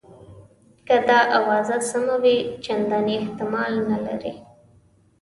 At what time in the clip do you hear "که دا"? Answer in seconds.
0.87-1.19